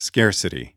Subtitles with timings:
[0.00, 0.76] Scarcity.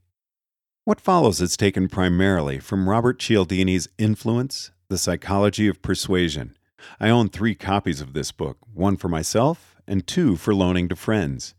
[0.84, 6.58] What follows is taken primarily from Robert Cialdini's Influence, The Psychology of Persuasion.
[7.00, 10.96] I own three copies of this book, one for myself and two for loaning to
[10.96, 11.54] friends.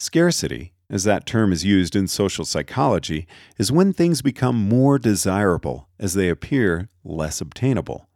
[0.00, 5.88] Scarcity, as that term is used in social psychology, is when things become more desirable
[6.00, 8.08] as they appear less obtainable.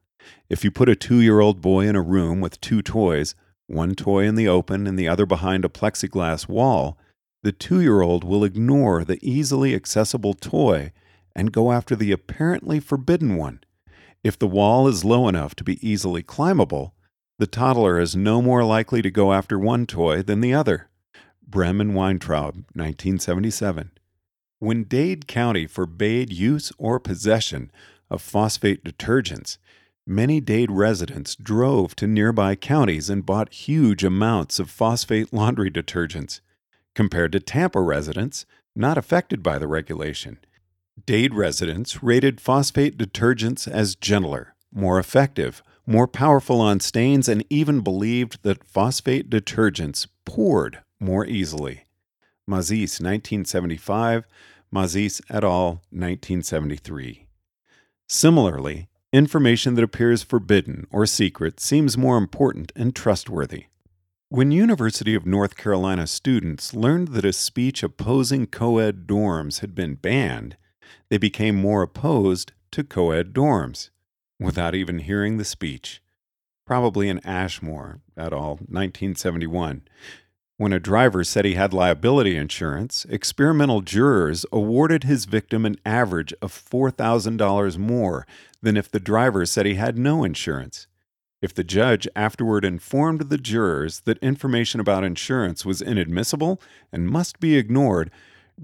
[0.49, 3.37] If you put a two year old boy in a room with two toys,
[3.69, 6.99] one toy in the open and the other behind a plexiglass wall,
[7.43, 10.93] the two year old will ignore the easily accessible toy
[11.35, 13.61] and go after the apparently forbidden one.
[14.23, 16.95] If the wall is low enough to be easily climbable,
[17.39, 20.91] the toddler is no more likely to go after one toy than the other.
[21.47, 23.93] Brehm and Weintraub, 1977.
[24.59, 27.73] When Dade County forbade use or possession
[28.11, 29.57] of phosphate detergents,
[30.07, 36.41] many Dade residents drove to nearby counties and bought huge amounts of phosphate laundry detergents
[37.01, 38.45] compared to Tampa residents
[38.77, 40.39] not affected by the regulation.
[41.07, 47.81] Dade residents rated phosphate detergents as gentler, more effective, more powerful on stains, and even
[47.81, 51.85] believed that phosphate detergents poured more easily.
[52.47, 54.27] Mazis, 1975,
[54.71, 57.25] Mazis et al., 1973.
[58.11, 63.69] Similarly, information that appears forbidden or secret seems more important and trustworthy.
[64.33, 69.97] When University of North Carolina students learned that a speech opposing co-ed dorms had been
[69.97, 70.57] banned,
[71.09, 73.91] they became more opposed to co-ed dorms
[74.39, 76.01] without even hearing the speech.
[76.65, 79.83] Probably in Ashmore et al., 1971.
[80.59, 86.33] When a driver said he had liability insurance, experimental jurors awarded his victim an average
[86.41, 88.29] of $4,000 more
[88.63, 90.87] than if the driver said he had no insurance.
[91.43, 96.61] If the judge afterward informed the jurors that information about insurance was inadmissible
[96.93, 98.11] and must be ignored,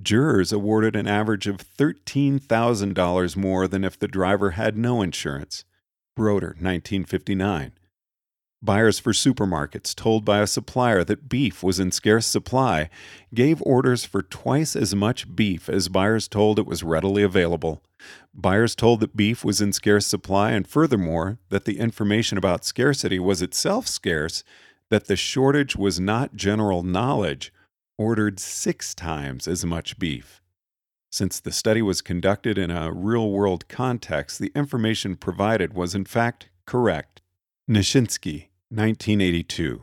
[0.02, 5.64] jurors awarded an average of $13,000 more than if the driver had no insurance.
[6.14, 7.72] Broeder, 1959.
[8.66, 12.90] Buyers for supermarkets, told by a supplier that beef was in scarce supply,
[13.32, 17.84] gave orders for twice as much beef as buyers told it was readily available.
[18.34, 23.20] Buyers told that beef was in scarce supply, and furthermore, that the information about scarcity
[23.20, 24.42] was itself scarce,
[24.90, 27.52] that the shortage was not general knowledge,
[27.96, 30.42] ordered six times as much beef.
[31.12, 36.04] Since the study was conducted in a real world context, the information provided was in
[36.04, 37.22] fact correct.
[37.70, 39.82] Knishinsky, 1982.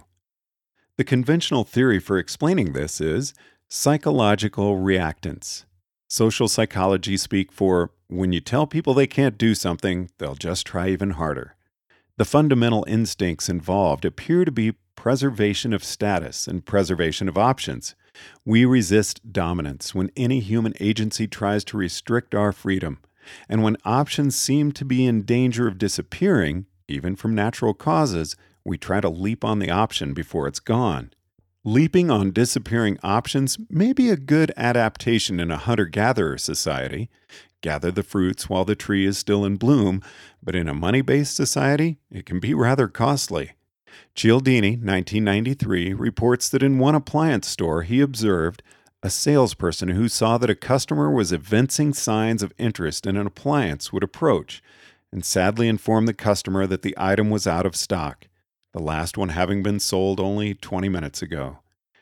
[0.98, 3.34] The conventional theory for explaining this is
[3.70, 5.64] psychological reactance.
[6.10, 10.90] Social psychology speak for when you tell people they can't do something, they'll just try
[10.90, 11.56] even harder.
[12.18, 17.96] The fundamental instincts involved appear to be preservation of status and preservation of options.
[18.46, 23.00] We resist dominance when any human agency tries to restrict our freedom.
[23.48, 28.36] And when options seem to be in danger of disappearing, even from natural causes,
[28.66, 31.12] we try to leap on the option before it's gone.
[31.66, 37.10] Leaping on disappearing options may be a good adaptation in a hunter gatherer society.
[37.62, 40.02] Gather the fruits while the tree is still in bloom,
[40.42, 43.54] but in a money based society, it can be rather costly.
[44.14, 48.62] Cialdini, 1993, reports that in one appliance store he observed
[49.02, 53.94] a salesperson who saw that a customer was evincing signs of interest in an appliance
[53.94, 54.62] would approach
[55.12, 58.28] and sadly inform the customer that the item was out of stock
[58.74, 61.60] the last one having been sold only 20 minutes ago.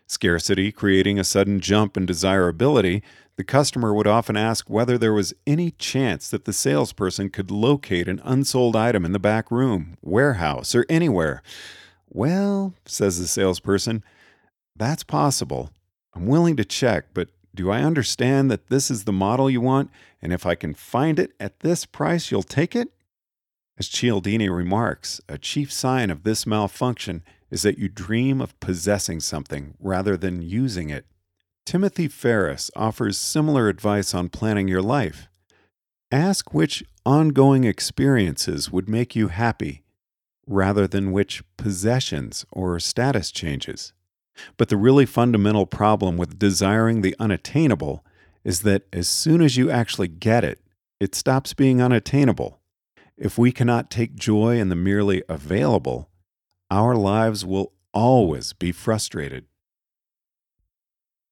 [0.07, 3.03] Scarcity creating a sudden jump in desirability,
[3.37, 8.07] the customer would often ask whether there was any chance that the salesperson could locate
[8.07, 11.41] an unsold item in the back room, warehouse, or anywhere.
[12.09, 14.03] Well, says the salesperson,
[14.75, 15.69] that's possible.
[16.13, 19.89] I'm willing to check, but do I understand that this is the model you want?
[20.21, 22.91] And if I can find it at this price, you'll take it?
[23.81, 29.19] As Cialdini remarks, a chief sign of this malfunction is that you dream of possessing
[29.19, 31.07] something rather than using it.
[31.65, 35.29] Timothy Ferriss offers similar advice on planning your life.
[36.11, 39.81] Ask which ongoing experiences would make you happy
[40.45, 43.93] rather than which possessions or status changes.
[44.57, 48.05] But the really fundamental problem with desiring the unattainable
[48.43, 50.59] is that as soon as you actually get it,
[50.99, 52.60] it stops being unattainable.
[53.21, 56.09] If we cannot take joy in the merely available,
[56.71, 59.45] our lives will always be frustrated.